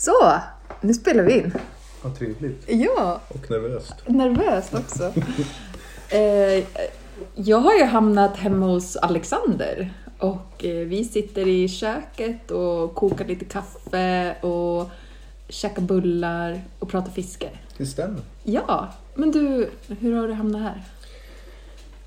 [0.00, 0.40] Så,
[0.80, 1.52] nu spelar vi in.
[2.02, 2.64] Vad trevligt.
[2.68, 3.94] Ja, Och nervöst.
[4.06, 5.12] nervöst också.
[6.16, 6.64] eh,
[7.34, 13.24] jag har ju hamnat hemma hos Alexander och eh, vi sitter i köket och kokar
[13.24, 14.90] lite kaffe och
[15.48, 17.50] käkar bullar och pratar fiske.
[17.76, 18.20] Det stämmer.
[18.44, 19.70] Ja, men du,
[20.00, 20.82] hur har du hamnat här?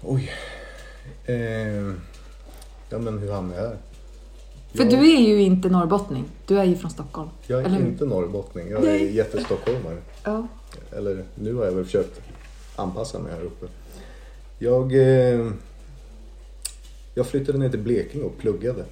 [0.01, 0.31] Oj.
[1.25, 1.93] Eh,
[2.89, 3.77] ja men hur hamnade jag här?
[4.73, 7.29] För jag, du är ju inte norrbottning, du är ju från Stockholm.
[7.47, 8.69] Jag är eller inte norrbottning.
[8.69, 9.97] Jag är jättestockholmare.
[10.23, 10.47] Ja.
[10.91, 12.21] Eller nu har jag väl försökt
[12.75, 13.65] anpassa mig här uppe.
[14.59, 15.51] Jag, eh,
[17.15, 18.85] jag flyttade ner till Blekinge och pluggade.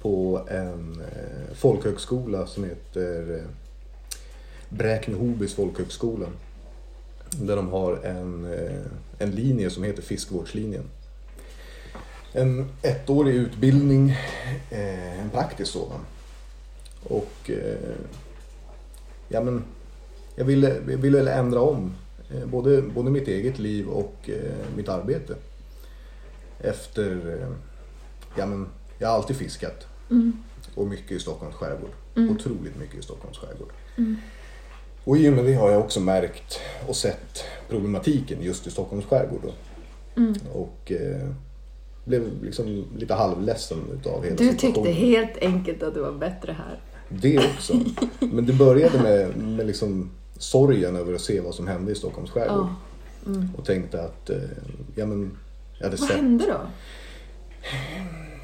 [0.00, 3.50] På en eh, folkhögskola som heter eh,
[4.68, 6.26] Bräkne-Hobys folkhögskola.
[7.30, 8.80] Där de har en, eh,
[9.18, 10.84] en linje som heter fiskevårdslinjen.
[12.32, 14.10] En ettårig utbildning,
[14.70, 16.00] eh, en praktisk sådan.
[17.02, 17.96] Och eh,
[19.28, 19.64] ja men
[20.34, 21.94] jag ville, ville ändra om
[22.30, 24.30] eh, både, både mitt eget liv och
[24.76, 25.34] mitt arbete.
[26.60, 27.38] Efter,
[28.36, 29.86] ja men jag har alltid fiskat.
[30.74, 31.90] Och mycket i Stockholms skärgård.
[32.16, 33.72] Otroligt mycket i Stockholms skärgård.
[35.04, 39.04] Och i och med det har jag också märkt och sett problematiken just i Stockholms
[39.04, 39.40] skärgård.
[39.42, 39.52] Då.
[40.52, 40.92] Och
[42.08, 46.80] blev liksom lite halvledsen utav hela Du tyckte helt enkelt att det var bättre här.
[47.08, 47.74] Det också.
[48.20, 52.30] Men det började med, med liksom sorgen över att se vad som hände i Stockholms
[52.30, 52.66] skärgård.
[53.26, 53.32] Ja.
[53.58, 54.36] Och tänkte att, eh,
[54.94, 55.36] ja men,
[55.78, 56.58] jag hade Vad sett hände då?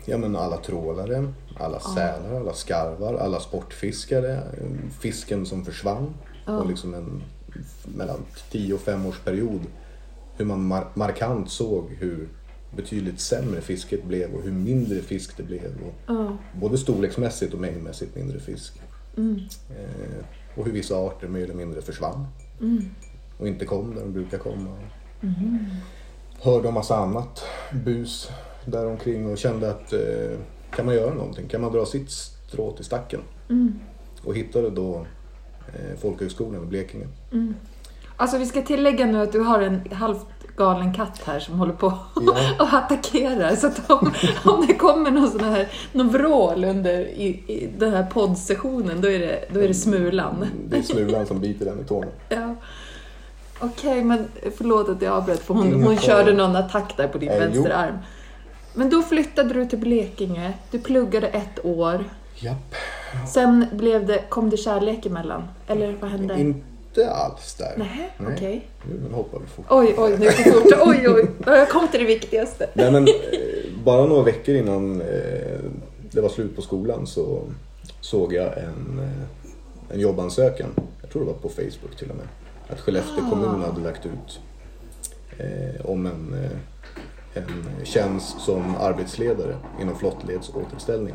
[0.05, 4.41] ja, men alla trålare, alla sälar, alla skarvar, alla sportfiskare,
[5.01, 6.15] fisken som försvann.
[6.47, 7.23] Och liksom en
[7.97, 8.19] mellan
[8.51, 9.61] 10 och 5 års period
[10.37, 12.29] hur man mar- markant såg hur
[12.77, 15.65] betydligt sämre fisket blev och hur mindre fisk det blev.
[15.87, 16.37] Och Ja.
[16.61, 18.81] Både storleksmässigt och mängdmässigt mindre fisk.
[19.71, 20.25] Eh,
[20.57, 22.27] och hur vissa arter mer eller mindre försvann.
[23.39, 24.71] Och inte kom där de brukar komma.
[26.43, 27.45] Hörde om massa annat
[27.85, 28.31] bus
[28.67, 30.39] däromkring och kände att eh,
[30.77, 31.49] kan man göra någonting?
[31.49, 33.21] Kan man dra sitt strå till stacken?
[34.25, 35.07] Och hittade då
[35.69, 37.07] eh, folkhögskolan i Blekinge.
[38.17, 41.73] Alltså vi ska tillägga nu att du har en halvt galen katt här som håller
[41.73, 41.93] på
[42.27, 42.37] Ja.
[42.59, 43.57] och attackerar.
[43.57, 44.13] Så att om,
[44.45, 49.11] om det kommer någon sån här någon vrål under i, i den här poddsessionen då
[49.11, 50.47] är det, då är det Smulan.
[50.69, 52.07] Det är smulan som biter den i tårna.
[52.29, 52.55] Ja.
[53.61, 57.19] Okej, men förlåt att jag avbröt för hon, Ingen hon körde någon attack där på
[57.19, 57.39] din jo.
[57.39, 57.99] vänsterarm.
[58.75, 62.05] Men då flyttade du till Blekinge, du pluggade ett år.
[62.35, 62.75] Japp.
[63.29, 65.43] Sen blev det, kom det kärlek emellan?
[65.67, 66.55] Eller vad hände?
[66.97, 67.73] Inte alls där.
[67.77, 68.69] Nej, okej.
[68.89, 69.67] Nu hoppar vi fort.
[69.71, 70.73] Oj, oj, nu går fort.
[70.87, 71.27] Oj, oj.
[71.47, 72.71] Jag kom till det viktigaste.
[72.75, 73.15] Nej men eh,
[73.85, 75.07] bara några veckor innan eh,
[76.11, 77.43] det var slut på skolan så
[78.01, 80.69] såg jag en, eh, en jobbansökan.
[81.01, 82.27] Jag tror det var på Facebook till och med.
[82.69, 83.31] Att Skellefteå Ah.
[83.31, 84.41] kommun hade lagt ut
[85.39, 86.37] eh, om en,
[87.35, 91.15] en tjänst som arbetsledare inom flottledsåterställning.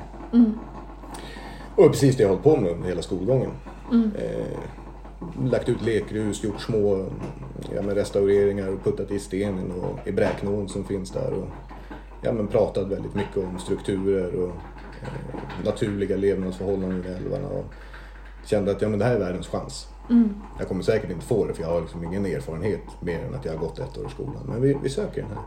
[1.75, 3.51] Och det är precis det jag hållit på med under hela skolgången.
[3.91, 4.57] Eh,
[5.43, 7.05] lagt ut lekrus, gjort små
[7.75, 11.33] ja, men restaureringar och puttat i stenen och i Bräknån som finns där.
[11.33, 11.47] Och,
[12.21, 14.49] ja, men pratat väldigt mycket om strukturer och
[15.01, 17.47] eh, naturliga levnadsförhållanden i älvarna.
[17.47, 17.65] Och
[18.45, 19.87] kände att ja, men det här är världens chans.
[20.59, 23.45] Jag kommer säkert inte få det för jag har liksom ingen erfarenhet mer än att
[23.45, 24.43] jag har gått ett år i skolan.
[24.45, 25.43] Men vi, vi söker den här.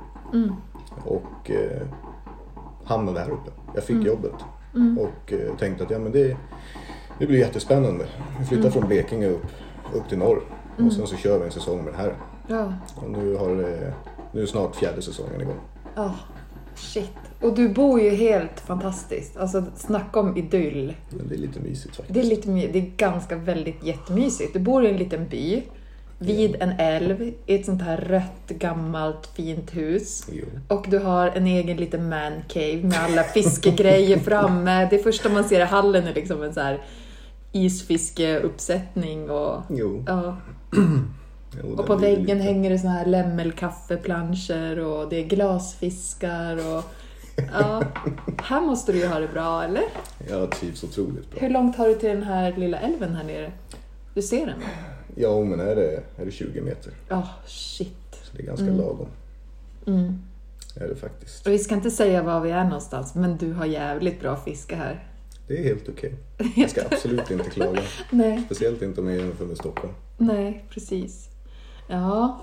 [1.04, 1.86] Och eh,
[2.84, 3.50] hamnade här uppe.
[3.74, 4.34] Jag fick jobbet.
[4.98, 6.36] Och eh, tänkte att ja, men det,
[7.22, 8.04] det blir jättespännande.
[8.40, 9.46] Vi flyttar från Blekinge upp,
[9.94, 10.42] upp till norr.
[10.86, 12.14] Och sen så kör vi en säsong med det här.
[12.48, 12.72] Ja.
[12.94, 13.94] Och nu, har det,
[14.32, 15.60] nu är snart fjärde säsongen igång.
[15.94, 16.14] Ja,
[16.74, 17.10] shit.
[17.40, 19.36] Och du bor ju helt fantastiskt.
[19.36, 20.94] Alltså snacka om idyll.
[21.10, 22.14] Men det är lite mysigt faktiskt.
[22.14, 24.52] Det är, lite, my- det är ganska väldigt jättemysigt.
[24.52, 25.62] Du bor i en liten by
[26.18, 30.26] vid en älv i ett sånt här rött gammalt fint hus.
[30.32, 30.44] Jo.
[30.68, 34.88] Och du har en egen liten man cave med alla fiskegrejer framme.
[34.90, 36.82] Det första man ser i hallen är liksom en så här
[37.52, 40.04] isfiskeuppsättning och Jo.
[40.06, 40.36] ja.
[41.62, 46.84] jo Och på väggen lite- hänger det såna här lämmelkaffeplanscher och det är glasfiskar och...
[47.52, 47.82] Ja,
[48.42, 49.82] här måste du ju ha det bra, eller?
[50.30, 51.40] Jag trivs otroligt bra.
[51.40, 53.52] Hur långt har du till den här lilla älven här nere?
[54.14, 54.62] Du ser den?
[55.16, 56.92] Ja, men är det, är det 20 meter.
[57.08, 58.20] Ja, shit.
[58.22, 59.06] Så det är ganska lagom.
[59.86, 60.22] Mm.
[60.76, 61.46] Är det faktiskt.
[61.46, 64.76] Och vi ska inte säga var vi är någonstans, men du har jävligt bra fiske
[64.76, 65.04] här.
[65.52, 66.14] Det är helt okej.
[66.56, 67.82] Jag ska absolut inte klaga.
[68.10, 69.94] Nej, Speciellt inte om jag jämför med Stockholm.
[70.16, 71.28] nej, precis.
[71.88, 72.40] Ja.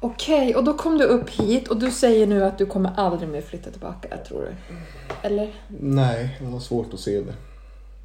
[0.00, 3.28] Okej, och då kom du upp hit och du säger nu att du kommer aldrig
[3.28, 4.76] mer flytta tillbaka, tror du?
[5.22, 5.54] Eller?
[5.68, 7.34] Nej, jag har svårt att se det.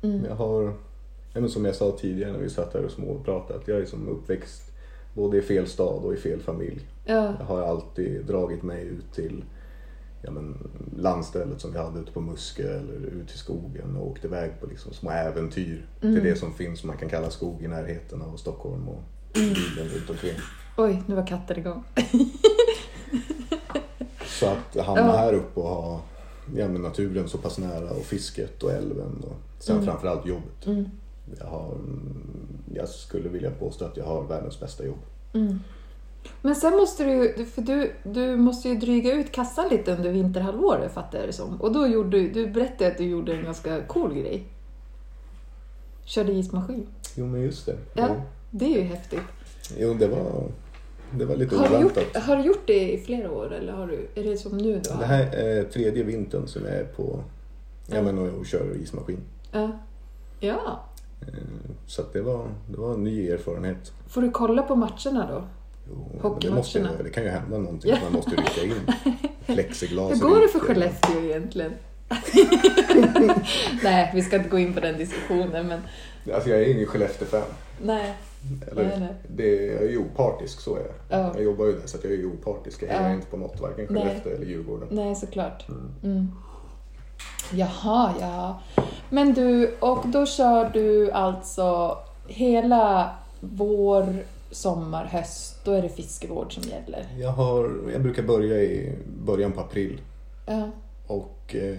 [0.08, 0.26] Mm.
[0.26, 0.74] Jag har
[1.34, 4.08] men som jag sa tidigare när vi satt här och småpratade, att jag är som
[4.08, 4.72] uppväxt
[5.14, 6.82] både i fel stad och i fel familj.
[7.06, 7.36] Ja.
[7.40, 9.44] Jag har alltid dragit mig ut till
[10.24, 10.68] ja, men,
[10.98, 14.66] landstället som vi hade ute på Muskö eller ut i skogen och åkt iväg på
[14.68, 18.38] liksom små äventyr till det som finns som man kan kalla skog i närheten av
[18.38, 19.04] Stockholm och
[19.34, 20.36] bilen runt omkring.
[20.78, 21.84] Oj, nu var katten igång.
[24.26, 25.18] Så att hamna Ja.
[25.18, 26.02] här uppe och ha
[26.56, 30.66] ja, men naturen så pass nära och fisket och älven och sen framförallt jobbet.
[30.66, 30.86] Mm.
[31.40, 35.00] Jag, har, mm, jag skulle vilja påstå att jag har världens bästa jobb.
[36.42, 40.94] Men sen måste du, för du, du måste ju dryga ut kassan lite under vinterhalvåret
[40.94, 41.62] fattar jag det som.
[41.62, 44.44] Och då gjorde du, du berättade att du gjorde en ganska cool grej.
[46.06, 46.88] Körde ismaskin.
[47.16, 47.76] Jo men just det.
[47.94, 48.22] Ja, Jo,
[48.52, 49.20] det är ju häftigt.
[49.78, 50.44] jo det, var,
[51.12, 52.04] det var lite Har du, oväntat.
[52.04, 54.82] gjort, har du gjort det i flera år eller har du, är det som nu
[54.90, 54.96] då?
[55.00, 57.24] Det här är tredje vintern som jag är på
[57.88, 59.20] ja, men, och, kör ismaskin.
[59.52, 59.72] Ja.
[60.40, 60.84] ja.
[61.22, 61.28] Eh,
[61.88, 63.92] Så det, var, det var en ny erfarenhet.
[64.08, 65.44] Får du kolla på matcherna då?
[66.24, 67.98] Jo, det, måste, det kan ju hända någonting, Ja.
[68.04, 68.74] man måste rycka in.
[69.46, 70.60] Plexiglas Hur går det för.
[70.60, 71.74] Skellefteå egentligen?
[73.84, 75.80] nej, vi ska inte gå in på den diskussionen men
[76.34, 77.42] Alltså jag är ingen Skellefteå-fan.
[77.82, 78.14] nej.
[78.72, 79.14] Eller, Nej, nej.
[79.28, 81.20] Det, jag är ju opartisk, så är jag.
[81.20, 81.32] Ja.
[81.36, 82.84] Jag jobbar ju där så jag är ju opartisk.
[82.84, 83.14] Jag hejar Ja.
[83.16, 84.04] inte på något, varken Nej.
[84.04, 84.88] Skellefteå eller Djurgården.
[84.92, 85.66] Nej, såklart.
[86.04, 86.32] Mm.
[87.52, 88.62] Jaha, ja.
[89.10, 91.98] Men du, och då kör du alltså
[92.28, 97.08] hela vår, sommar, höst, då är det fiskevård som gäller?
[97.20, 100.02] Jag, har, jag brukar börja i början på april
[100.46, 100.70] Ja.
[101.08, 101.78] och eh,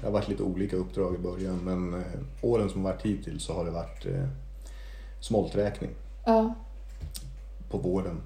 [0.00, 2.06] det har varit lite olika uppdrag i början men eh,
[2.42, 4.26] åren som varit hittills så har det varit eh,
[5.20, 5.90] smolträkning
[6.26, 6.54] Ja.
[7.70, 8.20] på våren.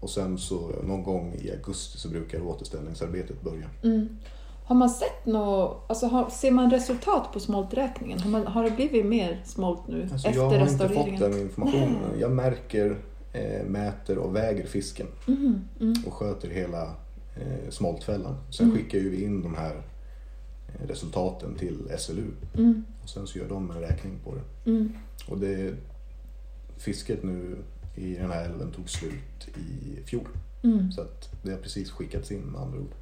[0.00, 3.70] Och sen så någon gång i augusti så brukar återställningsarbetet börja.
[3.82, 4.08] Mm.
[4.64, 8.20] Har man sett något, alltså har, ser man resultat på smolträkningen?
[8.20, 11.20] Har, man, har det blivit mer smolt nu Alltså efter jag har inte restaureringen?
[11.20, 12.18] fått den informationen.
[12.20, 12.98] Jag märker,
[13.32, 15.94] eh, mäter och väger fisken Mhm, mm.
[16.06, 16.82] och sköter hela
[17.36, 18.36] eh, smoltfällan.
[18.50, 19.74] Sen skickar ju vi in de här
[20.68, 22.24] eh, resultaten till SLU
[22.58, 22.84] Mm.
[23.02, 24.70] och sen så gör de en räkning på det.
[24.70, 24.92] Mm.
[25.28, 25.74] Och det
[26.76, 27.56] fisket nu
[27.94, 30.28] i den här älven tog slut i fjol.
[30.62, 30.92] Mm.
[30.92, 32.92] Så att det har precis skickats in med andra ord.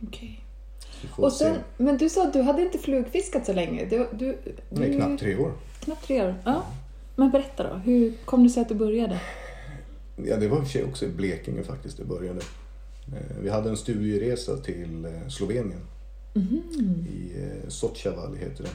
[0.00, 0.12] Mm.
[1.16, 1.44] Får Och se.
[1.44, 3.84] sen, men du sa att du hade inte flugfiskat så länge.
[3.84, 5.52] Du, du, du, Nej, knappt tre år.
[5.80, 6.34] Knappt tre år.
[6.44, 6.62] Ja.
[7.16, 9.20] Men berätta då, hur kom det sig att du började?
[10.24, 12.40] Ja, det var i sig också i Blekinge faktiskt det började.
[13.08, 15.80] Eh, Vi hade en studieresa till eh, Slovenien.
[16.34, 16.62] Mhm.
[17.10, 18.70] I eh, Sochaval heter det.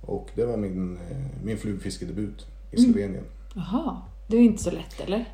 [0.00, 0.98] Och det var min,
[1.44, 2.92] min flugfiskedebut i Mm.
[2.92, 3.24] Slovenien.
[3.54, 5.24] Jaha, det är inte så lätt eller?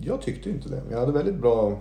[0.00, 0.82] Jag tyckte inte det.
[0.90, 1.78] Jag hade väldigt bra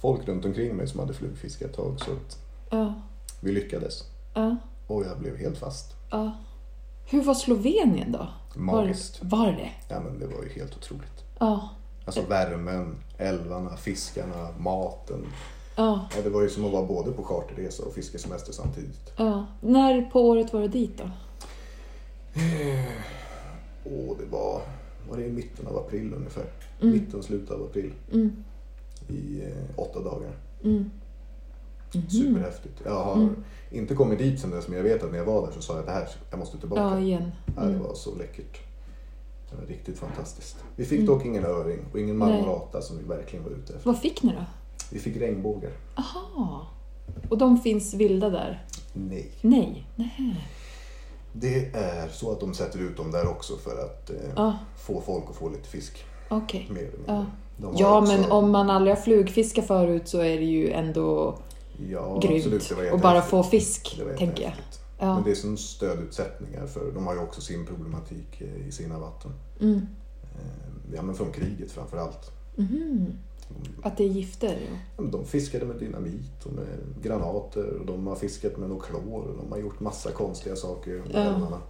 [0.00, 2.38] folk runt omkring mig som hade flugfiskat ett tag så att
[2.70, 2.94] Ja.
[3.40, 4.04] vi lyckades.
[4.34, 4.56] ja,
[4.86, 5.94] Och jag blev helt fast.
[6.10, 6.32] ja.
[7.08, 8.28] Hur var Slovenien då?
[8.54, 9.18] Magiskt.
[9.24, 9.70] Var, var det?
[9.88, 11.24] Ja men det var ju helt otroligt.
[11.38, 11.68] Ja.
[12.04, 15.26] Alltså värmen, älvarna, fiskarna, maten.
[15.76, 16.08] Ja.
[16.16, 19.12] Ja, det var ju som att vara både på charterresa och fiskesemester samtidigt.
[19.16, 19.46] ja.
[19.60, 21.10] När på året var du dit då?
[23.84, 24.62] Och det var,
[25.08, 26.44] var det i mitten av april ungefär.
[26.82, 26.94] Mm.
[26.94, 27.92] Mitten, slutet av april.
[28.12, 28.44] Mm.
[29.08, 30.36] I eh, åtta dagar.
[30.64, 30.90] Mm.
[32.08, 32.82] Superhäftigt.
[32.84, 33.44] Jag har Mm.
[33.70, 35.72] inte kommit dit sen dess men jag vet att när jag var där så sa
[35.72, 36.82] jag att det här, jag måste tillbaka.
[36.82, 37.30] Ja, igen.
[37.56, 37.82] Ja, det Mm.
[37.82, 38.60] var så läckert.
[39.50, 40.64] Det var riktigt fantastiskt.
[40.76, 43.86] Vi fick dock ingen öring och ingen marmorata som vi verkligen var ute efter.
[43.90, 44.44] Vad fick ni då?
[44.90, 45.70] Vi fick regnbågar.
[45.96, 46.66] Aha.
[47.28, 48.64] Och de finns vilda där?
[48.92, 49.30] Nej.
[49.40, 49.86] Nej.
[49.96, 50.48] Nej.
[51.32, 55.00] Det är så att de sätter ut dem där också för att eh, Ja, få
[55.00, 56.04] folk att få lite fisk.
[56.28, 56.66] okej.
[56.70, 57.12] Mer eller mindre.
[57.14, 57.26] Ja.
[57.76, 61.38] Ja, också- men om man aldrig har flugfiskat förut så är det ju ändå
[61.90, 62.54] ja, grymt.
[62.54, 64.52] absolut, Och bara få fisk, tänker jag.
[64.98, 65.14] Ja.
[65.14, 68.98] Men det är som stödutsättningar för de har ju också sin problematik eh, i sina
[68.98, 69.30] vatten.
[69.60, 69.76] Mm.
[70.22, 70.40] Eh,
[70.94, 72.30] Ja men från kriget framför allt.
[72.56, 73.06] Mhm.
[73.82, 74.58] Att det är gifter?
[74.96, 75.04] Ja.
[75.04, 76.66] De fiskade med dynamit och med
[77.02, 80.90] granater och de har fiskat med något klor och de har gjort massa konstiga saker
[80.92, 81.20] där Ja.
[81.20, 81.60] älvarna.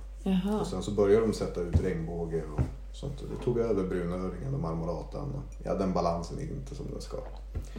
[0.61, 2.61] Och sen så började de sätta ut regnbåge och
[3.02, 5.32] Och det tog över brunöringen och marmoratan.
[5.64, 7.16] Ja, den balansen är inte som den ska.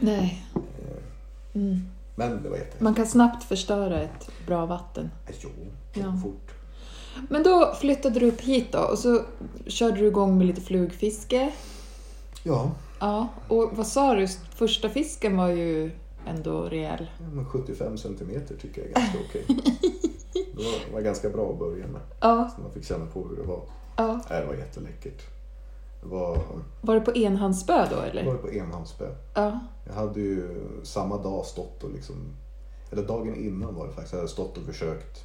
[0.00, 0.44] Nej.
[0.54, 1.02] Eh,
[1.52, 1.78] Mm.
[2.14, 2.80] Men det var jättehäftigt.
[2.80, 5.10] Man kan snabbt förstöra ett bra vatten.
[5.40, 5.48] Jo,
[5.94, 6.16] Ja.
[6.22, 6.50] fort.
[7.28, 9.22] Men då flyttade du upp hit då och så
[9.66, 11.52] körde du igång med lite flugfiske.
[12.42, 12.70] Ja,
[13.00, 14.28] Ja, och vad sa du?
[14.54, 15.90] Första fisken var ju
[16.26, 17.10] ändå rejäl.
[17.20, 19.44] ja, men 75 centimeter tycker jag är ganska okej.
[20.56, 22.00] Det var, var ganska bra att börja med.
[22.20, 23.60] Ja, Så man fick känna på hur det var.
[23.98, 24.20] Ja.
[24.30, 25.22] Nej, Det var jätteläckert.
[26.02, 26.38] Det var,
[26.80, 28.24] Var det på enhandsspö då det eller?
[28.24, 29.08] var på enhandsspö.
[29.34, 29.60] Ja.
[29.86, 32.16] Jag hade ju samma dag stått och liksom,
[32.90, 35.24] eller dagen innan var det faktiskt, jag hade stått och försökt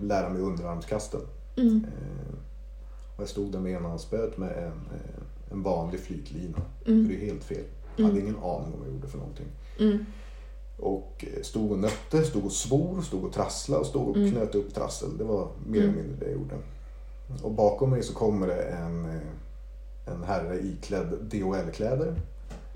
[0.00, 1.20] lära mig underarmskasten.
[1.56, 1.84] Mm.
[1.84, 2.34] Eh,
[3.16, 6.58] och jag stod där med enhandsspöet med en, eh, en vanlig flytlina.
[6.86, 7.06] Mm.
[7.06, 7.64] För det är helt fel.
[7.96, 9.46] Jag hade ingen aning om vad jag gjorde för någonting.
[9.80, 10.06] Mm.
[10.78, 14.30] Och eh, stod och nötte, stod och svor, stod och trasslade och stod och Mm.
[14.30, 15.18] knöt upp trassel.
[15.18, 16.54] Det var mer eller mindre det jag gjorde.
[17.42, 22.20] Och bakom mig så kommer det en, eh, en herre iklädd DHL-kläder.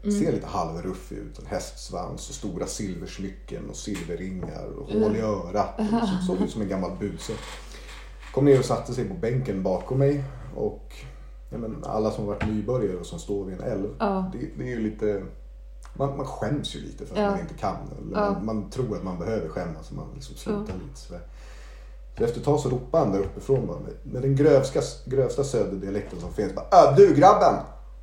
[0.04, 0.18] Mm.
[0.20, 1.38] Ser lite halvruffig ut.
[1.38, 5.02] En hästsvans och stora silversmycken och silverringar och Mm.
[5.02, 5.78] hål i örat.
[5.78, 7.32] Och såg ut som en gammal buse.
[8.34, 10.24] Kom ner och satte sig på bänken bakom mig.
[10.56, 10.94] Och
[11.50, 13.88] ja, men alla som varit nybörjare och som står vid en älv.
[13.98, 14.30] Ja.
[14.32, 15.22] Det, det är ju lite...
[15.96, 17.30] Man, man skäms ju lite för att Ja.
[17.30, 17.76] man inte kan.
[17.98, 21.22] Eller man, man tror att man behöver skämmas och man liksom slutar lite sådär.
[22.18, 26.20] Så efter ett tag så ropade han där uppifrån bara, med, den grövsta, grövsta söderdialekten
[26.20, 26.52] som finns.
[26.54, 27.54] Bara, "Äh, du grabben!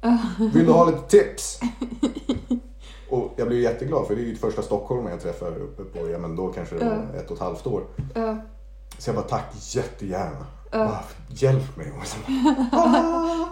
[0.53, 1.59] Vill du ha lite tips?
[3.09, 6.17] Och jag blev jätteglad för det är ju första stockholmaren jag träffar uppe på, ja
[6.17, 7.83] men då kanske det var ett och ett halvt år.
[8.15, 8.37] Ja.
[8.97, 10.45] Så jag bara tack jättegärna.
[10.71, 10.77] Ja.
[10.77, 11.91] Bara, hjälp mig.
[12.01, 12.17] Och så,
[12.71, 13.49] bara,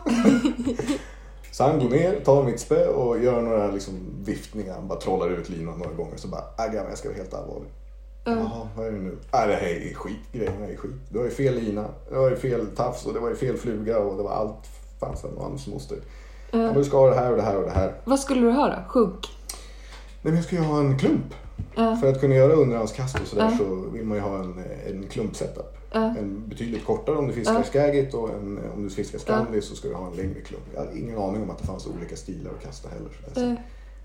[1.52, 4.74] så han går ner, tar mitt spö och gör några liksom, viftningar.
[4.74, 6.18] Han bara trollar ut linan några gånger.
[6.18, 7.70] Så bara, äh grabben jag ska vara helt allvarlig.
[8.32, 9.10] Jaha, vad är det nu?
[9.34, 10.18] Äh, det här är skit.
[10.32, 10.92] Grejerna är skit.
[11.10, 13.58] Du har ju fel lina, det var ju fel tafs och det var ju fel
[13.58, 14.68] fluga och det var allt
[15.00, 15.98] fanns och hans moster.
[16.52, 16.58] Ja.
[16.58, 17.94] men du ska ha det här och det här och det här.
[18.06, 18.76] Vad skulle du ha då?
[18.88, 19.28] Sjunk?
[20.22, 21.34] Nej men jag ska ju ha en klump.
[21.76, 21.96] Ja.
[21.96, 23.58] För att kunna göra underhandskast och sådär Ja.
[23.58, 25.78] så vill man ju ha en, en klumpsetup.
[25.92, 26.00] Ja.
[26.20, 27.64] En betydligt kortare om du fiskar Ja.
[27.64, 30.64] skagit och en, om du fiskar skandi så ska du ha en längre klump.
[30.74, 33.10] Jag hade ingen aning om att det fanns olika stilar att kasta heller.
[33.34, 33.56] Så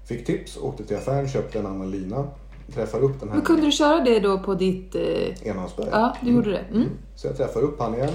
[0.05, 2.29] Fick tips, åkte till affären, köpte en annan lina.
[2.75, 4.95] Träffar upp den här Men kunde du köra det då på ditt...
[4.95, 5.49] Eh...
[5.49, 5.89] enhandsberg.
[5.93, 6.59] Ja, du gjorde det.
[6.71, 6.89] Mm.
[7.17, 8.13] Så jag träffar upp han igen.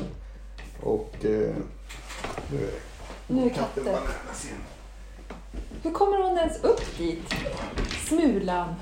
[0.81, 1.29] Och eh,
[2.51, 2.69] nu är
[3.27, 3.83] Nu är katten.
[5.83, 7.33] Hur kommer hon ens upp dit?
[8.07, 8.75] Smulan.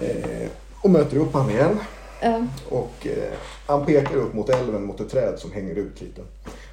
[0.00, 0.48] eh,
[0.82, 1.78] och möter upp han igen.
[2.22, 2.46] Ja.
[2.68, 3.32] Och eh,
[3.66, 6.22] han pekar upp mot älven mot ett träd som hänger ut lite.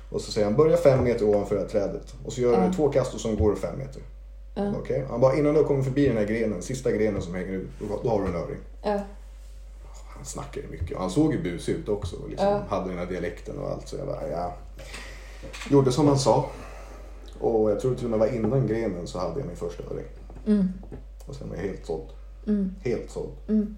[0.09, 2.13] Och så säger han börja fem meter ovanför det här trädet.
[2.25, 2.73] Och så gör du Ja.
[2.73, 4.01] två kast och så går du fem meter.
[4.55, 4.73] Ja.
[4.79, 5.05] Okej?
[5.09, 7.99] Han bara innan du kommer förbi den här grenen, sista grenen som hänger ut, då,
[8.03, 8.57] då har du en öring.
[8.81, 8.99] Ja.
[10.15, 12.15] Han snackade mycket han såg ju busig ut också.
[12.27, 12.63] Liksom Ja.
[12.69, 13.87] Hade den här dialekten och allt.
[13.87, 14.53] Så jag bara, ja.
[15.69, 16.49] Gjorde som han sa.
[17.39, 20.05] Och jag tror till och med var innan grenen så hade jag min första öring.
[20.47, 20.67] Mm.
[21.25, 22.09] Och sen var jag helt såld.
[22.47, 22.75] Mm.
[22.83, 23.31] Helt såld.
[23.47, 23.75] Mm.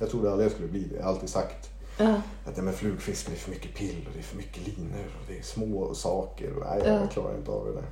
[0.00, 0.96] Jag trodde aldrig jag skulle bli det.
[0.96, 2.22] Jag har alltid sagt Ja.
[2.44, 5.04] att det med flugfiske det är för mycket pill och det är för mycket linor
[5.20, 6.52] och det är små saker.
[6.56, 6.92] Och, nej, Ja.
[6.92, 7.88] jag klarar inte av det där.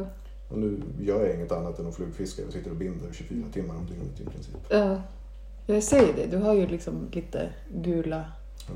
[0.00, 0.06] Ja.
[0.48, 2.42] Och nu gör jag inget annat än att flugfiska.
[2.42, 4.54] Jag sitter och binder 24 timmar om dygnet i princip.
[4.68, 4.96] Ja.
[5.66, 8.24] Jag säger det, du har ju liksom lite gula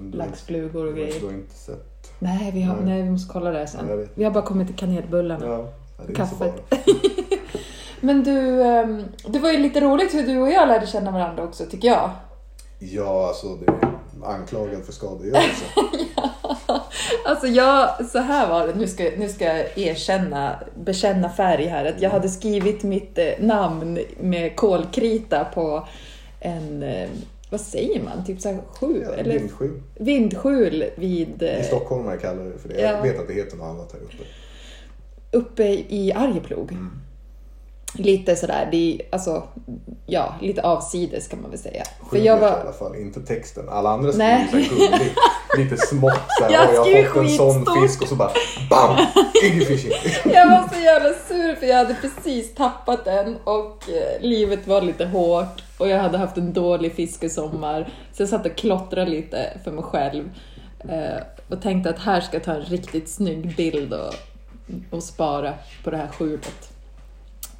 [0.00, 1.21] du- laxflugor och Du grejer.
[1.27, 2.12] har inte sett?
[2.19, 2.85] Nej, vi, har, Nej.
[2.85, 3.99] nej, vi måste kolla det Ja, jag sen.
[3.99, 4.11] vet.
[4.15, 5.47] Vi har bara kommit till kanelbullarna.
[5.47, 5.73] Ja,
[6.07, 6.55] det är Kaffet.
[8.00, 11.43] Men du, ehm, det var ju lite roligt hur du och jag lärde känna varandra
[11.45, 12.11] också, tycker jag.
[12.79, 13.73] Ja, alltså det
[14.25, 15.65] anklagad för skadegörelse.
[17.25, 21.85] Alltså jag, så här var det, nu ska, nu ska jag erkänna, bekänna färg här.
[21.85, 25.89] Att jag hade skrivit mitt eh, namn med kolkrita på
[26.41, 27.09] en, eh,
[27.50, 29.03] vad säger man, typ så här sju?
[29.05, 29.83] Ja, eller Vindskjul.
[29.95, 32.81] vindskjul vid, I eh, stockholmare kallar det för det.
[32.81, 33.03] Jag Ja.
[33.03, 34.25] vet att det heter något annat här uppe.
[35.39, 36.77] uppe i Arjeplog.
[37.94, 39.42] Lite sådär, det alltså,
[40.06, 41.85] ja, lite avsides kan man väl säga.
[41.99, 43.68] För Skjulet jag i var, alla fall, inte texten.
[43.68, 45.16] Alla andra skriver så gulligt,
[45.59, 48.14] lite smått så här, Jag "Oj, jag har fått en sån skitstort." fisk och så
[48.16, 48.30] bara
[48.70, 49.06] BAM!
[49.44, 49.92] Ingen fishing.
[50.32, 54.82] Jag var så jävla sur för jag hade precis tappat den och eh, livet var
[54.82, 57.92] lite hårt och jag hade haft en dålig fiskesommar.
[58.12, 60.30] Så jag satt och klottrade lite för mig själv
[60.88, 64.14] eh, och tänkte att här ska jag ta en riktigt snygg bild och,
[64.90, 65.54] och spara
[65.85, 66.73] på det här skjulet.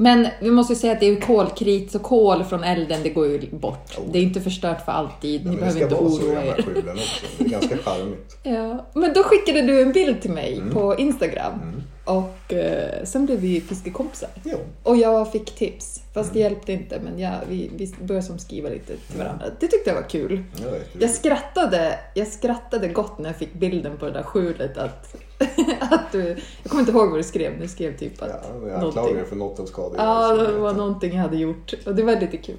[0.01, 3.27] Men vi måste ju säga att det är kolkrit, så kol från elden det går
[3.27, 3.99] ju bort.
[4.13, 6.31] Det är inte förstört för alltid, ni det behöver ska inte vara så i de
[6.31, 6.63] oroa här er.
[6.63, 7.27] skjulen också.
[7.39, 8.37] Det är ganska charmigt.
[8.43, 10.75] Ja, men då skickade du en bild till mig Mm.
[10.75, 14.29] på Instagram och eh, sen blev vi fiskekompisar.
[14.45, 14.57] Jo.
[14.83, 16.53] Och jag fick tips, fast det Mm.
[16.53, 17.01] hjälpte inte.
[17.05, 19.45] Men jag, vi, vi började som skriva lite till varandra.
[19.61, 20.43] Det tyckte jag var kul.
[20.65, 24.79] Jag vet, Jag skrattade, jag skrattade gott när jag fick bilden på det där skjulet
[24.79, 25.15] att,
[25.81, 26.37] att du...
[26.63, 28.29] Jag kommer inte ihåg vad du skrev, du skrev typ att...
[28.29, 30.43] Ja, jag dig för något av skadegörelse.
[30.45, 32.57] Ja, det var någonting jag hade gjort och det var lite kul.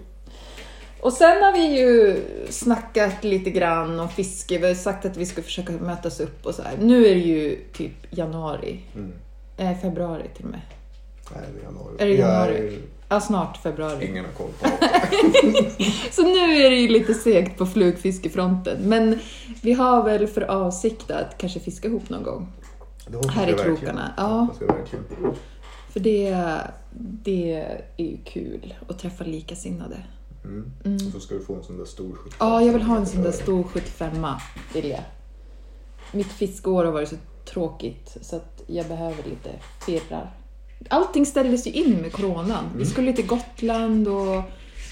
[1.02, 4.58] Och sen har vi ju snackat lite grann om fiske.
[4.58, 6.78] Vi har sagt att vi ska försöka mötas upp och så här.
[6.82, 8.80] Nu är det ju typ januari.
[8.96, 9.12] Mm.
[9.58, 10.62] Eh, februari till och med.
[11.36, 11.96] Nej, det är januari.
[12.00, 12.66] Är det januari?
[12.66, 12.80] Jag
[13.12, 14.06] Ja, snart februari.
[14.06, 15.86] är, ingen har koll på det.
[16.12, 18.78] Så nu är det ju lite segt på flugfiskefronten.
[18.82, 19.20] Men
[19.62, 22.48] vi har väl för avsikt att kanske fiska ihop någon gång.
[23.30, 24.48] Här i krokarna, ja.
[25.90, 26.38] För det,
[27.24, 27.54] det
[27.98, 30.04] är ju kul att träffa likasinnade.
[30.44, 30.72] Mm.
[31.08, 32.38] Och så ska du få en sån där stor 75.
[32.40, 34.26] Ja, jag vill ha en sån där stor 75
[34.74, 35.04] vill jag.
[36.12, 37.16] Mitt fiskeår har varit så
[37.46, 39.50] tråkigt så att jag behöver lite
[39.86, 40.32] firrar.
[40.90, 42.66] Allting ställdes ju in med coronan.
[42.78, 44.44] Vi skulle till Gotland och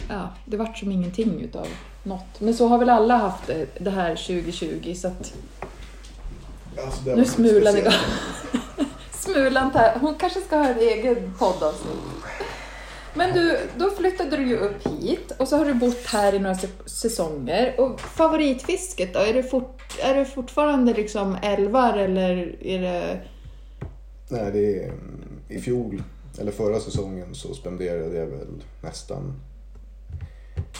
[0.09, 1.67] ja, det vart som ingenting utav
[2.03, 2.39] något.
[2.39, 5.33] Men så har väl alla haft det, det här 2020 så att
[6.86, 7.93] Alltså, det nu smulan igång.
[9.12, 12.19] Smulan tar, hon kanske ska ha en egen poddavsnitt.
[13.13, 16.39] Men du, då flyttade du ju upp hit och så har du bott här i
[16.39, 17.79] några säsonger.
[17.79, 19.19] Och favoritfisket då?
[19.19, 23.19] Är det, fort, är det fortfarande liksom älvar eller är det...
[24.29, 26.03] Nej, det är, mm, I fjol,
[26.39, 29.33] eller förra säsongen, så spenderade jag väl nästan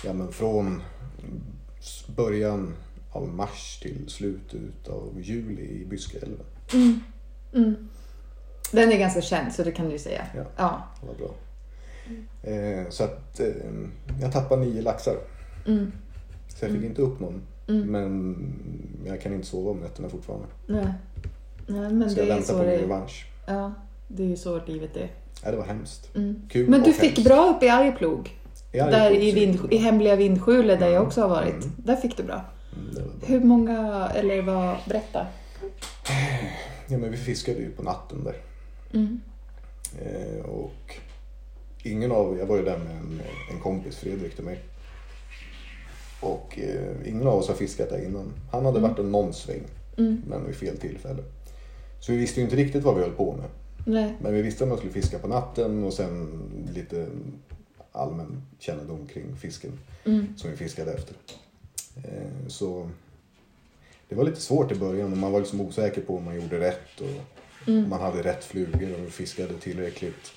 [0.06, 0.82] ja, men från
[2.16, 2.76] början
[3.12, 6.46] av mars till slutet av juli i Byskeälven.
[8.72, 10.26] Den är ganska känd så det kan du säga.
[10.36, 10.44] Ja.
[10.58, 10.84] Ja.
[11.08, 11.30] Var bra.
[12.52, 13.48] Eh, så att eh,
[14.22, 15.16] jag tappade nio laxar.
[15.68, 15.92] Mm.
[16.48, 17.42] Så jag fick inte upp någon.
[17.68, 18.36] Men
[19.06, 20.46] jag kan inte sova om nätterna fortfarande.
[20.68, 20.88] Nej.
[21.68, 23.26] Nej, men Så det jag är väntar så på min revansch.
[23.48, 23.74] Ja,
[24.08, 25.12] det är ju så livet är.
[25.44, 26.16] Ja, det var hemskt.
[26.16, 26.42] Mm.
[26.50, 27.24] Kul Men du fick hemskt.
[27.24, 28.36] bra upp i Arjeplog.
[28.72, 31.08] Ja, det där i, vind, i hemliga vindskjulet där jag Mm.
[31.08, 31.64] också har varit.
[31.64, 31.76] Mm.
[31.78, 32.42] Där fick du bra.
[33.26, 35.28] Hur många, eller vad, berätta.
[36.88, 38.36] Ja, men vi fiskade ju på natten där.
[38.94, 39.22] Mm.
[40.02, 40.96] Eh, och
[41.84, 44.60] ingen av, jag var ju där med en, en kompis, Fredrik till mig.
[46.22, 48.34] Och eh, ingen av oss har fiskat där innan.
[48.52, 49.62] Han hade varit en någon sväng,
[49.98, 50.22] Mm.
[50.28, 51.24] men vid fel tillfälle.
[52.00, 53.46] Så vi visste ju inte riktigt vad vi höll på med.
[53.86, 54.14] Nej.
[54.22, 56.42] Men vi visste att man skulle fiska på natten och sen
[56.76, 57.08] lite
[57.92, 59.72] allmän kännedom kring fisken
[60.06, 60.38] Mm.
[60.38, 61.16] som vi fiskade efter.
[62.04, 62.90] Eh, Så
[64.10, 66.60] det var lite svårt i början och man var liksom osäker på om man gjorde
[66.60, 67.08] rätt och
[67.68, 67.90] Mm.
[67.90, 70.32] man hade rätt flugor och fiskade tillräckligt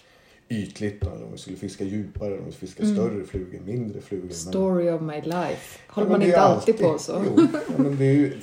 [0.49, 1.02] ytligt.
[1.07, 4.26] Om vi skulle fiska djupare, om vi fiska större flugor, mindre flugor.
[4.26, 5.78] Men- Story of my life.
[5.87, 7.25] Ja, Håller men man inte alltid på så?
[7.26, 8.40] Jo, ja, men det är ju,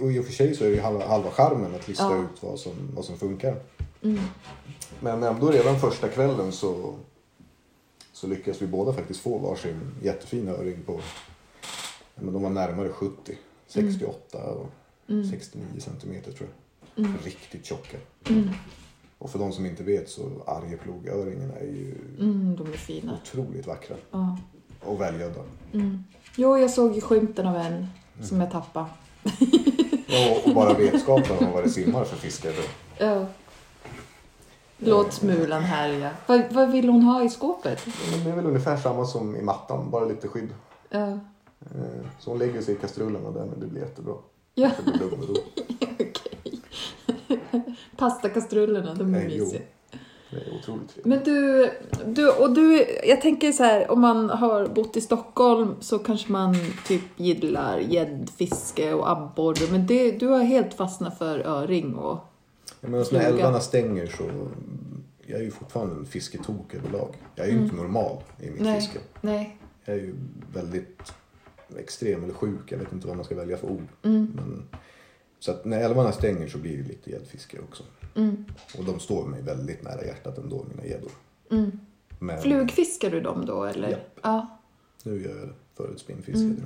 [0.00, 2.18] och i och för sig så är det ju halva, halva charmen att lista Ja.
[2.22, 3.56] ut vad som, vad som funkar.
[4.02, 4.18] Mm.
[5.00, 6.94] Men ändå redan första kvällen så,
[8.12, 11.00] så lyckades vi båda faktiskt få varsin jättefin öring på, ja,
[12.20, 14.66] men de var närmare 70, 68 och
[15.10, 15.30] Mm.
[15.30, 16.48] 69 centimeter tror
[16.96, 17.06] jag.
[17.24, 17.96] Riktigt tjocka.
[18.28, 18.48] Mm.
[19.18, 23.18] Och för de som inte vet så Arjeplogöringen är ju Mm, de är fina.
[23.22, 24.38] otroligt vackra Ja.
[24.84, 25.40] och välgödda.
[25.72, 26.04] Mm.
[26.36, 27.86] Jo, jag såg ju skymten av en
[28.22, 28.86] som jag tappade.
[30.10, 32.54] Ja, och bara vetskapen om vad det simmar för fiskare.
[32.98, 33.26] Ja.
[34.78, 36.10] Låt smulan härja.
[36.26, 37.84] Vad, vad vill hon ha i skåpet?
[38.24, 40.48] Det är väl ungefär samma som i mattan, bara lite skydd.
[40.90, 41.18] Ja.
[41.60, 44.14] Eh, Så hon lägger sig i kastrullen och den, det blir jättebra.
[44.54, 45.34] Ja, Det blir lugn och ro.
[45.92, 46.12] okej.
[47.96, 49.44] Pastakastrullerna, de är Nej, jo.
[49.44, 49.60] mysiga.
[50.30, 51.04] Det är otroligt trevligt.
[51.06, 51.70] Men du,
[52.06, 56.32] du, och du, jag tänker så här, om man har bott i Stockholm så kanske
[56.32, 56.54] man
[56.86, 62.18] typ gillar gäddfiske och abborre, men det, du har helt fastnat för öring och...
[62.80, 63.26] Jag menar, när Fluga.
[63.26, 64.30] älvarna stänger så...
[65.26, 67.14] Jag är ju fortfarande en fisketok överlag.
[67.34, 68.72] Jag är ju inte normal i mitt Mm.
[68.72, 68.80] Nej.
[68.80, 68.98] fiske.
[69.20, 69.58] Nej.
[69.84, 70.14] Jag är ju
[70.54, 71.12] väldigt
[71.76, 72.72] extrem eller sjuk.
[72.72, 73.86] Jag vet inte vad man ska välja för ord.
[74.02, 74.32] Mm.
[74.36, 74.62] Men,
[75.38, 77.82] så att när älvarna stänger så blir det lite gäddfiske också.
[78.14, 78.44] Mm.
[78.78, 81.10] Och de står mig väldigt nära hjärtat ändå, mina gäddor.
[81.50, 81.70] Mm.
[82.18, 83.88] Men Flugfiskar du dem då eller?
[83.90, 84.18] Japp.
[84.22, 84.58] Ja.
[85.02, 85.54] nu gör jag det.
[85.74, 86.64] Förut spinnfiskade Mm.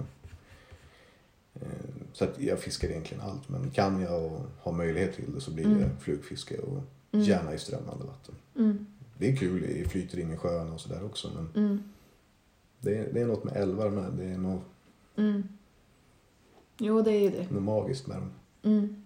[1.55, 1.69] Eh,
[2.13, 3.49] Så att jag fiskar egentligen allt.
[3.49, 5.99] Men kan jag och har möjlighet till det så blir det Mm.
[6.01, 6.79] flugfiske och
[7.13, 7.27] Mm.
[7.27, 8.35] gärna i strömmande vatten.
[8.59, 8.87] Mm.
[9.19, 11.31] Det är kul, det flyter in i sjön och sådär också.
[11.55, 11.83] Men
[12.81, 14.13] det är, det är något med älvar med.
[14.13, 14.63] Det är något,
[15.17, 15.49] Mm.
[16.79, 17.51] Jo, det är ju det.
[17.51, 18.31] något magiskt med dem.
[18.65, 19.03] Mm.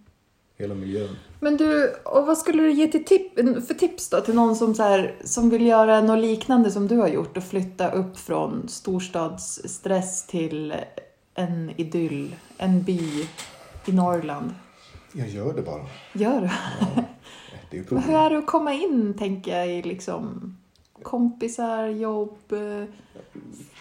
[0.59, 1.16] Hela miljön.
[1.40, 3.35] Men du, och vad skulle du ge till tip,
[3.66, 6.97] för tips då till någon som, så här, som vill göra något liknande som du
[6.97, 10.75] har gjort och flytta upp från storstadsstress till
[11.35, 13.29] en idyll, en by
[13.87, 14.55] i Norrland?
[15.12, 15.87] Jag gör det bara.
[16.12, 16.47] Gör du?
[16.81, 17.05] Ja,
[17.71, 18.14] det är Men hur problem.
[18.14, 20.57] är det att komma in, tänker jag, i liksom
[21.03, 22.85] kompisar, jobb, eh,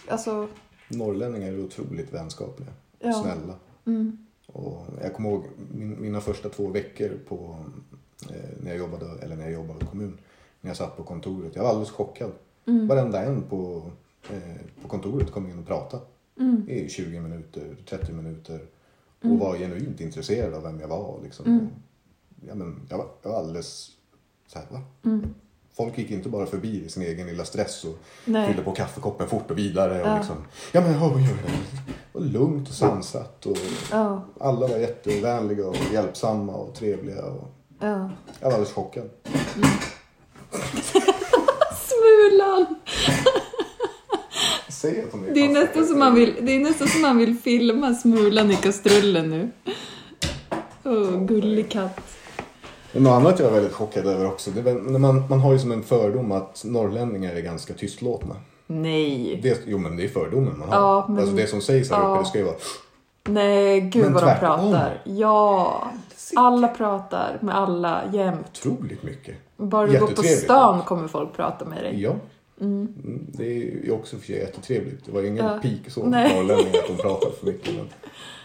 [0.10, 0.48] alltså...
[0.90, 2.70] Norrlänningar är otroligt vänskapliga.
[3.00, 3.14] Ja.
[3.14, 3.56] Snälla.
[3.86, 4.18] Mm,
[4.48, 5.44] Och jag kommer ihåg
[5.74, 7.58] min, mina första två veckor på,
[8.30, 10.18] eh, när, jag jobbade, eller när jag jobbade i kommun.
[10.62, 11.56] När jag satt på kontoret.
[11.56, 12.32] Jag var alldeles chockad.
[12.66, 13.92] mm, Varenda en på,
[14.32, 16.04] eh, på kontoret kom in och pratade
[16.40, 18.60] mm, i 20 minuter, 30 minuter.
[19.20, 19.40] Och Mm.
[19.40, 21.20] var genuint intresserad av vem jag var.
[21.24, 21.46] Liksom.
[21.46, 21.60] Mm.
[21.66, 21.72] Och,
[22.48, 23.92] ja, men, jag, var, jag var alldeles
[24.48, 24.82] så här, va?
[25.04, 25.34] mm.
[25.78, 28.48] Folk gick inte bara förbi i sin egen lilla stress och Nej.
[28.48, 30.02] fyllde på kaffekoppen fort och vidare.
[30.02, 30.18] Och Ja.
[30.18, 30.36] liksom,
[30.72, 31.52] ja men vad gör det?
[32.12, 33.46] Och lugnt och sansat.
[33.46, 33.58] Och
[33.92, 37.26] Ja, alla var jättevänliga och hjälpsamma och trevliga.
[37.26, 37.48] Och
[37.80, 38.10] ja.
[38.40, 39.10] jag var alldeles chockad.
[41.88, 42.66] Smulan!
[44.70, 47.18] säg att hon är Det är, nästan som man vill, det är nästan som man
[47.18, 49.52] vill filma Smulan i kastrullen nu.
[50.84, 52.00] Åh, gullig katt.
[52.96, 54.52] Något annat jag är väldigt chockad över också.
[54.52, 58.36] Det när man, man har ju som en fördom att norrlänningar är ganska tystlåtna.
[58.68, 59.40] Nej.
[59.44, 60.76] Det, jo men det är fördomen man har.
[60.76, 62.20] Ja, men- Alltså det som sägs här uppe ja.
[62.20, 62.56] det ska ju vara
[63.30, 65.02] Nej, gud Men vad de pratar.
[65.04, 65.84] Ja.
[66.36, 68.46] Alla pratar med alla jämt.
[68.52, 69.36] otroligt mycket.
[69.58, 72.02] Bara du går på stan kommer folk prata med dig.
[72.02, 72.16] Ja.
[72.62, 72.94] Mm,
[73.28, 75.06] Det är ju också för sig jättetrevligt.
[75.06, 75.60] Det var ingen Ja.
[75.62, 76.36] pik så Nej.
[76.36, 77.76] norrlänning att de pratar för mycket.
[77.76, 77.86] Men,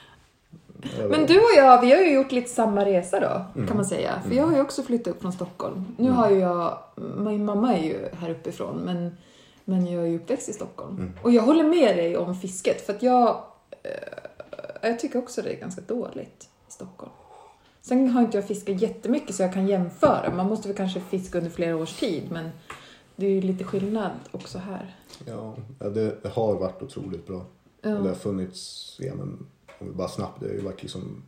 [1.11, 3.69] Men du och jag, vi har ju gjort lite samma resa då, Mm.
[3.69, 4.23] kan man säga.
[4.29, 5.85] För jag har ju också flyttat upp från Stockholm.
[5.99, 6.79] Nu har ju jag,
[7.17, 9.17] min mamma är ju här uppifrån, men,
[9.65, 10.97] men jag är ju uppväxt i Stockholm.
[10.97, 11.13] Mm.
[11.23, 13.45] Och jag håller med dig om fisket, för att jag,
[13.83, 17.13] eh, jag tycker också det är ganska dåligt i Stockholm.
[17.83, 20.33] Sen har inte jag fiskat jättemycket så jag kan jämföra.
[20.37, 22.51] Man måste väl kanske fiska under flera års tid, men
[23.17, 24.97] det är ju lite skillnad också här.
[25.27, 25.55] ja,
[25.91, 27.45] det, har varit otroligt bra.
[27.83, 27.91] Ja.
[27.91, 29.47] Det har funnits, ja, men,
[29.81, 31.23] bara snabbt, det har ju varit liksom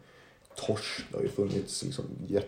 [0.67, 1.05] torsk.
[1.11, 2.05] Det har ju funnits liksom,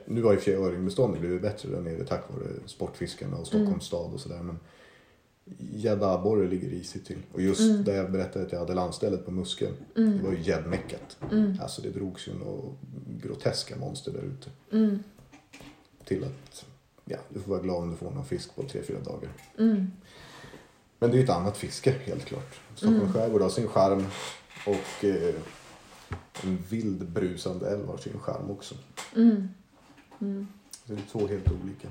[0.07, 3.81] nu har ju för öringbeståndet blivit bättre där nere tack vare sportfiskarna och Stockholms Mm.
[3.81, 4.43] stad och sådär.
[4.43, 4.59] Men
[5.75, 7.19] gädda abborre ligger risigt till.
[7.33, 7.85] Och just Mm.
[7.85, 11.17] där jag berättade att jag hade landstället på Muskeln, det var ju gäddmeckat.
[11.33, 11.59] Mm.
[11.63, 12.63] Alltså det drogs ju några
[13.23, 14.51] groteska monster där ute.
[14.77, 14.99] Mm.
[16.05, 16.65] Till att,
[17.05, 19.31] ja, du får vara glad om du får någon fisk på tre fyra dagar.
[19.59, 19.87] Mm.
[20.99, 22.61] Men det är ju ett annat fiske helt klart.
[22.75, 23.13] Stockholms Mm.
[23.13, 24.07] skärgård har sin charm
[24.67, 25.35] och eh,
[26.43, 28.75] en vild brusande älv har sin charm också.
[29.17, 29.49] Mm.
[30.21, 30.47] Mm.
[30.87, 31.89] Det är två helt olika.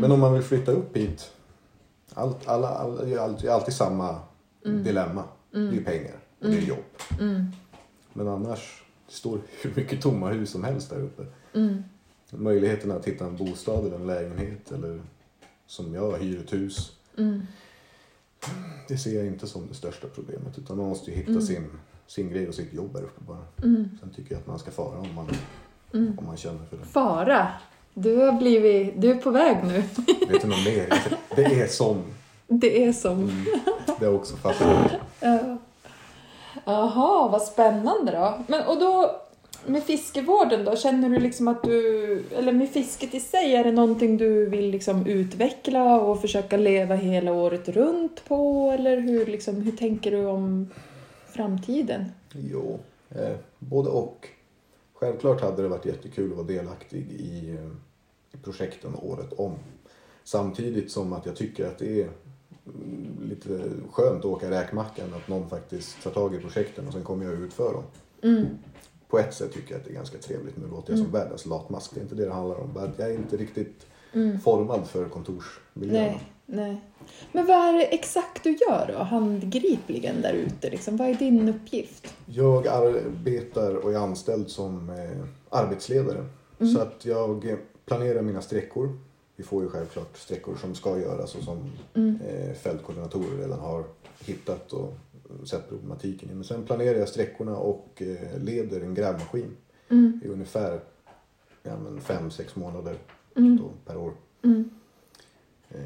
[0.00, 1.32] Men om man vill flytta upp hit,
[2.14, 4.20] allt, alla, alla, det är alltid, samma
[4.62, 5.24] dilemma.
[5.50, 6.84] Det är ju pengar och det är jobb.
[7.20, 7.46] Mm.
[8.12, 11.26] Men annars, det står hur mycket tomma hus som helst där uppe.
[11.54, 11.82] Mm.
[12.30, 15.02] Möjligheten att hitta en bostad eller en lägenhet eller
[15.66, 16.92] som jag, hyr ett hus.
[17.18, 17.42] Mm.
[18.88, 21.42] Det ser jag inte som det största problemet utan man måste ju hitta Mm.
[21.42, 21.70] sin,
[22.14, 23.44] sin grej och sitt jobb där uppe bara.
[23.62, 23.88] Mm.
[24.00, 25.26] Sen tycker jag att man ska fara om man,
[25.94, 26.18] Mm.
[26.18, 26.84] om man känner för det.
[26.84, 27.48] Fara.
[27.94, 29.82] Du har blivit, du är på väg nu.
[30.28, 30.94] Vet du något mer?
[31.36, 31.96] Det är som.
[32.46, 33.12] Det är som...
[33.12, 33.44] Mm,
[34.00, 34.92] det har också fattat.
[35.20, 35.58] Ja.
[36.64, 38.38] Jaha, vad spännande då.
[38.46, 39.20] Men och då
[39.66, 43.72] med fiskevården då, känner du liksom att du, eller med fisket i sig, är det
[43.72, 48.70] någonting du vill liksom utveckla och försöka leva hela året runt på?
[48.78, 50.70] Eller hur, liksom, hur tänker du om
[51.32, 52.04] framtiden?
[52.32, 52.78] Jo,
[53.10, 54.28] eh, både och.
[54.94, 57.70] Självklart hade det varit jättekul att vara delaktig i, eh,
[58.32, 59.54] i projekten året om.
[60.24, 62.08] Samtidigt som att jag tycker att det är
[62.66, 67.04] mm, lite skönt att åka räkmackan, att någon faktiskt tar tag i projekten och sen
[67.04, 67.84] kommer jag ut för dem.
[68.22, 68.46] Mm.
[69.08, 70.56] På ett sätt tycker jag att det är ganska trevligt.
[70.56, 72.92] Nu låter jag som världens latmask, det är inte det det handlar om.
[72.96, 74.40] Jag är inte riktigt Mm.
[74.40, 76.06] formad för kontorsmiljöerna.
[76.06, 76.80] Nej, nej.
[77.32, 80.70] Men vad är det exakt du gör då, handgripligen där ute?
[80.70, 80.96] Liksom?
[80.96, 82.14] Vad är din uppgift?
[82.26, 86.24] Jag arbetar och är anställd som eh, arbetsledare.
[86.74, 88.98] Så att jag planerar mina sträckor.
[89.36, 91.72] Vi får ju självklart sträckor som ska göras och som
[92.26, 93.84] eh, fältkoordinatorer redan har
[94.24, 94.92] hittat och
[95.44, 96.34] sett problematiken i.
[96.34, 99.56] Men sen planerar jag sträckorna och eh, leder en grävmaskin
[99.88, 100.20] Mm.
[100.24, 100.80] i ungefär
[101.62, 102.96] ja, men fem, sex månader
[103.36, 103.56] Mm.
[103.56, 104.12] då, per år.
[104.44, 104.70] Mm.
[105.70, 105.80] Eh,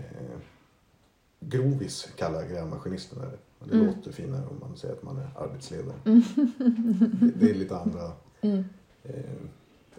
[1.40, 3.30] grovis kallar grävmaskinisten det.
[3.70, 3.86] Det Mm.
[3.86, 5.94] låter finare om man säger att man är arbetsledare.
[6.06, 6.22] Mm.
[7.20, 8.64] Det, det är lite andra Mm.
[9.04, 9.12] eh,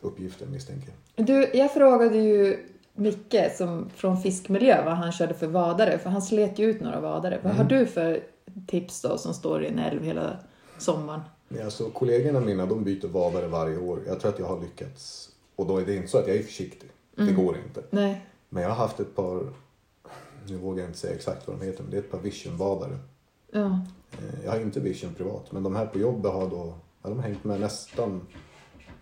[0.01, 1.25] uppgifter misstänker jag.
[1.25, 2.57] Du, jag frågade ju
[2.93, 6.99] Micke som, från fiskmiljö vad han körde för vadare, för han slet ju ut några
[6.99, 7.39] vadare.
[7.43, 7.77] Vad har Mm.
[7.79, 8.23] du för
[8.67, 10.37] tips då som står i en älv hela
[10.77, 11.21] sommaren?
[11.47, 13.99] Men alltså, kollegorna mina de byter vadare varje år.
[14.07, 15.29] Jag tror att jag har lyckats.
[15.55, 16.89] Och då är det inte så att jag är försiktig.
[17.17, 17.27] Mm.
[17.35, 17.83] Det går inte.
[17.89, 18.25] Nej.
[18.49, 19.53] Men jag har haft ett par,
[20.49, 22.97] nu vågar jag inte säga exakt vad de heter, men det är ett par visionvadare.
[23.51, 23.81] Ja.
[24.11, 27.15] Eh, Jag har inte vision privat, men de här på jobbet har då, ja, de
[27.19, 28.21] har hängt med nästan,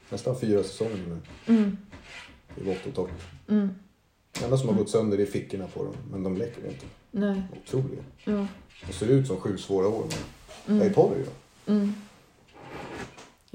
[0.10, 1.17] nästan fyra säsonger nu.
[1.55, 1.77] Mm.
[2.58, 3.10] I vått och torrt.
[3.47, 3.69] Mm.
[4.39, 6.86] Det enda som har gått sönder är fickorna på dem, men de läcker inte.
[7.12, 7.41] Nej.
[7.63, 8.03] Otroliga.
[8.23, 8.47] Ja.
[8.88, 10.05] De ser ut som sju svåra år,
[10.65, 10.93] men jag är Mm.
[10.93, 11.25] torr ju.
[11.73, 11.93] Mm.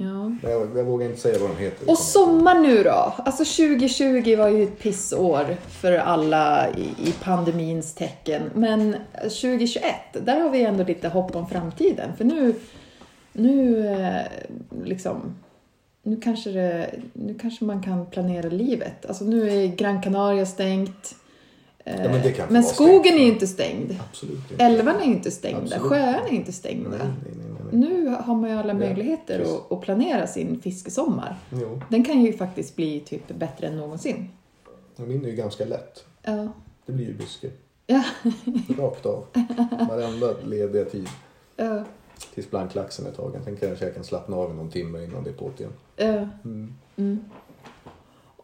[0.03, 0.51] Ja.
[0.51, 1.91] Jag, jag vågar inte säga vad de heter.
[1.91, 3.13] Och sommar nu då?
[3.17, 8.43] Alltså 2020 var ju ett pissår för alla i, i pandemins tecken.
[8.55, 9.85] Men 2021,
[10.23, 12.17] där har vi ändå lite hopp om framtiden.
[12.17, 12.55] För nu,
[13.33, 14.23] nu eh,
[14.85, 15.35] liksom,
[16.03, 19.07] nu kanske, det, nu kanske man kan planera livet.
[19.07, 21.15] Alltså nu är Gran Canaria stängt.
[21.85, 23.15] Eh, Ja, men få men skogen stängt.
[23.21, 23.97] är ju inte stängd.
[24.11, 24.65] Absolut inte.
[24.65, 25.61] Älvarna är ju inte stängda.
[25.61, 25.83] Absolut.
[25.83, 26.89] Sjöarna är inte stängda.
[26.91, 27.60] Nej, nej, nej.
[27.72, 29.54] Nu har man ju alla Ja, möjligheter precis.
[29.54, 31.37] att, att planera sin fiskesommar.
[31.52, 34.28] Jo, Den kan ju faktiskt bli typ bättre än någonsin.
[34.96, 36.04] min är ju ganska lätt.
[36.22, 36.48] Ja.
[36.87, 37.50] Det blir ju buske.
[37.87, 38.02] Ja.
[38.78, 39.24] Rakt av.
[39.88, 41.09] Varenda lediga tid.
[41.56, 41.85] Ja.
[42.35, 43.44] Tills blanklaxen är tagen.
[43.44, 45.72] Sen kanske jag kan slappna av någon timme innan det är på igen.
[45.96, 46.28] Ja.
[46.44, 46.74] Mm.
[46.96, 47.20] Mm.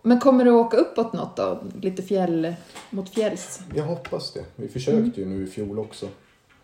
[0.02, 1.58] Men kommer du åka uppåt något då?
[1.80, 2.54] Lite fjäll,
[2.90, 3.60] mot fjälls?
[3.74, 4.44] Jag hoppas det.
[4.56, 6.08] Vi försökte ju nu i fjol också.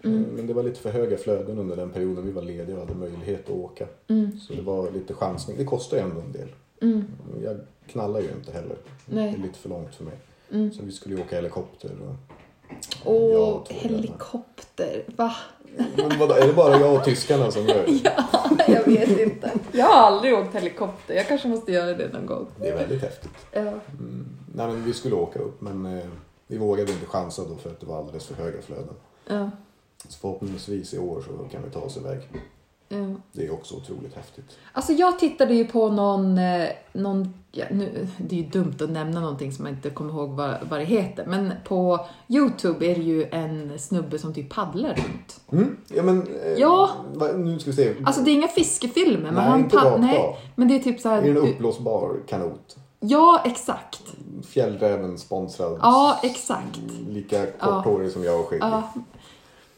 [0.05, 0.25] Mm.
[0.25, 2.81] Eh, Men det var lite för höga flöden under den perioden vi var lediga och
[2.87, 3.87] hade möjlighet att åka.
[4.09, 4.39] Mm.
[4.41, 5.57] Så det var lite chansning.
[5.57, 6.49] Det kostar ju ändå en del.
[6.83, 7.05] Mm.
[7.45, 8.77] Jag knallar ju inte heller.
[9.07, 9.31] Nej.
[9.33, 10.15] Det är lite för långt för mig.
[10.53, 10.73] Mm.
[10.73, 11.91] Så vi skulle ju åka helikopter.
[11.91, 12.15] Och...
[13.05, 15.05] Åh, Jag helikopter.
[15.17, 15.33] Va?
[15.97, 18.01] Men vadå, är det bara jag och tyskarna som gör det?
[18.05, 19.51] Ja, jag vet inte.
[19.73, 21.15] Jag har aldrig åkt helikopter.
[21.15, 22.47] Jag kanske måste göra det någon gång.
[22.61, 23.31] Det är väldigt häftigt.
[23.53, 23.61] Ja.
[23.61, 24.27] Mm.
[24.55, 26.05] Nej, men vi skulle åka upp men eh,
[26.47, 28.95] vi vågade inte chansa då för att det var alldeles för höga flöden.
[29.29, 29.51] Ja.
[30.09, 32.19] Så förhoppningsvis i år så kan vi ta oss iväg.
[32.89, 32.97] ja.
[33.33, 34.45] Det är också otroligt häftigt.
[34.73, 38.91] Alltså jag tittade ju på någon, eh, någon ja, nu, det är ju dumt att
[38.91, 42.95] nämna någonting som jag inte kommer ihåg vad, vad det heter, men på Youtube är
[42.95, 45.41] det ju en snubbe som typ paddlar runt.
[45.53, 45.77] Mm.
[45.89, 46.91] Ja men, eh, Ja.
[47.15, 47.95] Va, nu ska vi se.
[48.05, 50.37] Alltså det är inga fiskefilmer, men Nej, han inte rakt nej, av.
[50.55, 51.19] men det är typ så här.
[51.19, 52.77] Är det en uppblåsbar kanot?
[53.01, 54.03] Ja, exakt.
[54.47, 55.79] Fjällräven sponsrad.
[55.83, 56.81] Ja, exakt.
[57.09, 58.63] Lika korthårig som jag och skäggig.
[58.65, 58.93] Ja.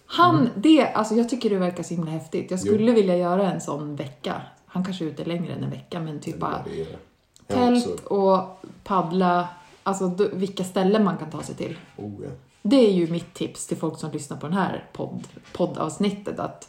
[0.07, 2.51] Han, det, alltså jag tycker det verkar så himla häftigt.
[2.51, 4.43] Jag skulle vilja göra en sån vecka.
[4.67, 6.65] Han kanske är ute längre än en vecka, men typ bara
[7.47, 8.39] tält och
[8.85, 9.49] paddla,
[9.83, 11.79] alltså d- vilka ställen man kan ta sig till.
[11.97, 12.31] Oh, ja.
[12.63, 16.39] Det är ju mitt tips till folk som lyssnar på den här podd, poddavsnittet.
[16.39, 16.69] Att,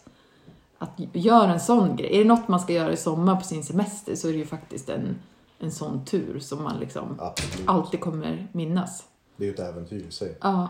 [0.77, 2.15] att göra en sån grej.
[2.15, 4.45] Är det något man ska göra i sommar på sin semester så är det ju
[4.45, 5.15] faktiskt en,
[5.59, 7.69] en sån tur som man liksom Absolut.
[7.69, 9.03] alltid kommer minnas.
[9.37, 10.37] Det är ju ett äventyr i sig.
[10.41, 10.69] Ja.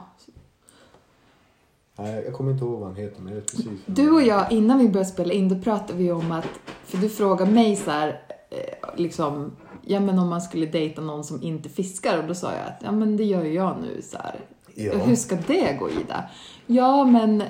[1.97, 3.79] Nej, jag kommer inte ihåg vad han heter men jag vet precis.
[3.85, 6.47] Du och jag, innan vi började spela in, då pratade vi om att,
[6.85, 11.23] för du frågade mig så här, eh, liksom, ja men om man skulle dejta någon
[11.23, 14.01] som inte fiskar och då sa jag att, ja men det gör ju jag nu
[14.01, 14.39] så här.
[14.75, 14.97] Ja.
[14.97, 16.23] Hur ska det gå Ida?
[16.67, 17.43] Ja men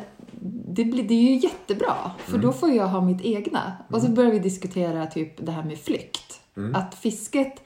[0.67, 3.73] det, blir, det är ju jättebra, för då får jag ha mitt egna.
[3.89, 6.41] Och så började vi diskutera typ det här med flykt.
[6.73, 7.61] Att fisket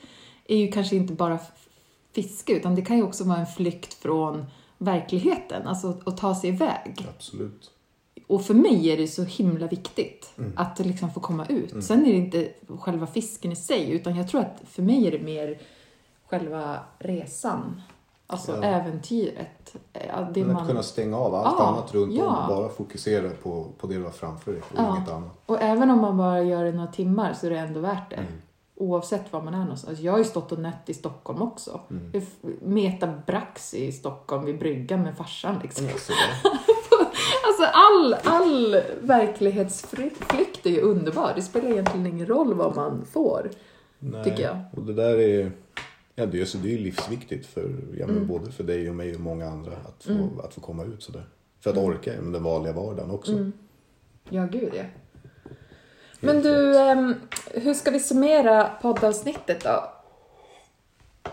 [0.47, 1.39] är ju kanske inte bara
[2.15, 4.45] fiske, utan det kan ju också vara en flykt från
[4.81, 7.07] verkligheten, alltså att ta sig iväg.
[7.15, 7.71] Absolut.
[8.27, 11.83] Och för mig är det så himla viktigt att liksom få komma ut.
[11.83, 15.11] Sen är det inte själva fisken i sig, utan jag tror att för mig är
[15.11, 15.59] det mer
[16.29, 17.81] själva resan.
[18.27, 18.63] Alltså Ja.
[18.63, 19.75] äventyret.
[20.33, 20.55] Det Men man...
[20.61, 22.25] att kunna stänga av allt Ja, annat runt ja.
[22.25, 24.95] om och bara fokusera på, på det du har framför dig och Ja.
[24.97, 25.31] inget annat.
[25.45, 28.15] Och även om man bara gör det några timmar så är det ändå värt det.
[28.15, 28.31] Mm.
[28.79, 29.89] Oavsett var man är någonstans.
[29.89, 31.79] Alltså, jag har ju stått och nött i Stockholm också.
[31.89, 32.21] Mm.
[32.61, 35.85] Meta Brax i Stockholm vid bryggan med farsan liksom.
[35.85, 35.93] Där.
[37.47, 41.33] Alltså all, all verklighetsflykt är ju underbar.
[41.35, 43.49] Det spelar egentligen ingen roll vad man får.
[43.99, 44.23] Nej.
[44.23, 44.57] Tycker jag.
[44.77, 45.51] Och det där är,
[46.15, 47.61] ja, det är, så det är livsviktigt för,
[47.97, 48.27] ja, men Mm.
[48.27, 51.23] både för dig och mig och många andra att få, att få komma ut sådär.
[51.59, 53.31] För att orka med den vanliga vardagen också.
[53.31, 53.51] Mm.
[54.29, 54.83] Ja, gud ja.
[56.19, 57.13] Men du, ehm,
[57.53, 59.91] hur ska vi summera poddavsnittet då?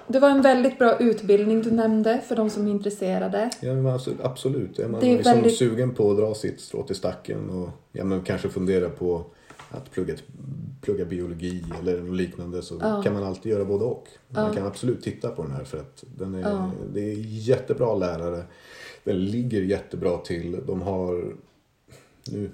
[0.09, 3.51] Det var en väldigt bra utbildning du nämnde för de som är intresserade.
[3.61, 4.79] Ja, men absolut.
[4.79, 7.69] Är man Det är liksom väldigt- sugen på att dra sitt strå till stacken och
[7.93, 9.25] ja, men kanske fundera på
[9.71, 10.15] att plugga,
[10.81, 13.03] plugga biologi eller något liknande så Ja.
[13.03, 14.07] kan man alltid göra både och.
[14.29, 14.53] Man Ja.
[14.53, 16.71] kan absolut titta på den här för att den är, Ja.
[16.95, 18.43] det är jättebra lärare.
[19.05, 20.61] Den ligger jättebra till.
[20.67, 21.35] De har,
[22.31, 22.51] nu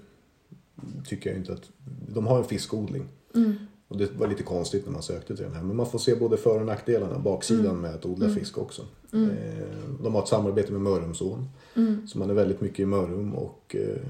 [1.05, 1.71] tycker jag inte att,
[2.09, 3.05] de har en fiskodling.
[3.35, 3.53] Mm.
[3.89, 5.63] Och det var lite konstigt när man sökte till den här.
[5.63, 7.81] Men man får se både för och nackdelarna, baksidan Mm.
[7.81, 8.83] med att odla fisk också.
[9.13, 9.67] Eh,
[10.03, 11.49] De har ett samarbete med Mörrumsån.
[11.77, 12.09] Mm.
[12.09, 14.03] Så man är väldigt mycket i Mörrum och eh,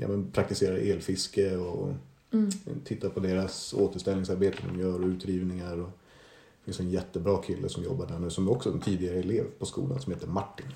[0.00, 1.88] ja, men praktiserar elfiske och
[2.32, 2.50] Mm.
[2.84, 5.76] tittar på deras återställningsarbete de gör och utrivningar.
[5.76, 9.16] Och det finns en jättebra kille som jobbar där nu som är också en tidigare
[9.16, 10.66] elev på skolan som heter Martin.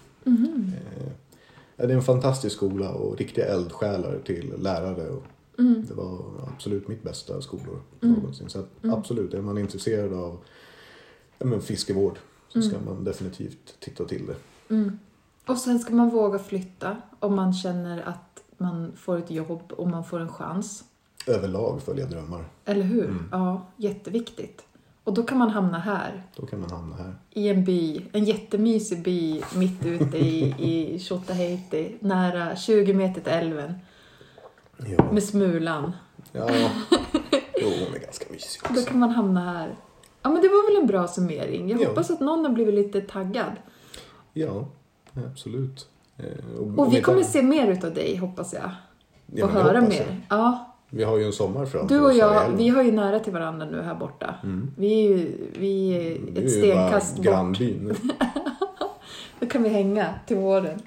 [1.86, 5.10] Det är en fantastisk skola och riktiga eldsjälar till lärare.
[5.10, 5.22] Och
[5.58, 5.84] Mm.
[5.88, 6.18] det var
[6.54, 8.48] absolut mitt bästa skolor någonsin.
[8.48, 10.38] Så att, absolut, är man intresserad av
[11.38, 12.18] ja, men fiskevård
[12.48, 14.36] så ska man definitivt titta till det.
[14.74, 14.98] Mm.
[15.46, 19.88] Och sen ska man våga flytta om man känner att man får ett jobb och
[19.88, 20.84] man får en chans.
[21.26, 22.44] Överlag följa drömmar.
[22.64, 23.04] Eller hur?
[23.04, 23.28] Mm.
[23.32, 24.62] Ja, jätteviktigt.
[25.04, 27.14] Och då kan man hamna här, Då kan man hamna här.
[27.30, 33.32] i en by, en jättemysig by mitt ute i, i Tjotahejti, nära 20 meter till
[33.32, 33.74] älven,
[34.96, 35.92] Ja, med Smulan.
[36.32, 36.48] ja.
[37.60, 38.90] Jo, hon är ganska mysig Då också.
[38.90, 39.74] kan man hamna här.
[40.22, 41.68] Ja, men det var väl en bra summering.
[41.70, 41.88] Jag Ja.
[41.88, 43.52] hoppas att någon har blivit lite taggad.
[44.32, 44.68] Ja,
[45.30, 45.88] absolut.
[46.16, 48.70] Eh, Och vi vet kommer se mer utav dig, hoppas jag.
[49.26, 50.06] Ja, och höra hoppas jag.
[50.06, 50.20] mer.
[50.28, 52.82] Ja, Vi har ju en sommar framför Du och oss här i jag, vi har
[52.82, 54.34] ju nära till varandra nu här borta.
[54.42, 54.70] Mm.
[54.76, 57.24] Vi är ju vi är är ett stenkast bort.
[57.24, 57.94] grannbyn.
[59.40, 60.82] Då kan vi hänga till våren.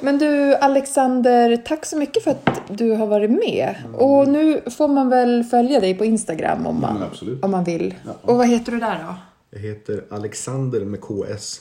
[0.00, 3.74] Men du Alexander, tack så mycket för att du har varit med.
[3.94, 7.94] Och nu får man väl följa dig på Instagram om man, Mm, om man vill.
[8.04, 8.12] Ja.
[8.22, 9.14] Och vad heter du där då?
[9.50, 11.60] Jag heter Alexander med KS.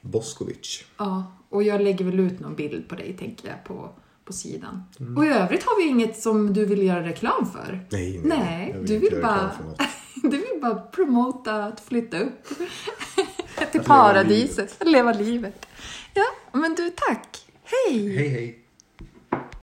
[0.00, 0.84] Boskovic.
[0.98, 3.88] Ja, och jag lägger väl ut någon bild på dig tänker jag på,
[4.28, 4.82] på sidan.
[5.00, 5.16] Mm.
[5.16, 7.80] Och i övrigt har vi inget som du vill göra reklam för.
[7.90, 8.38] Nej, nej.
[8.38, 9.50] Nej, jag du vill bara-.
[10.22, 12.48] Du vill bara promota att flytta upp
[13.72, 15.66] till leva paradiset, att leva livet.
[16.14, 17.46] Ja, men du tack.
[17.64, 18.16] Hej!
[18.16, 18.58] Hej, hej.